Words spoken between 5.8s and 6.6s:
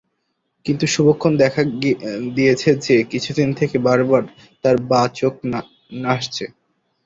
নাচছে।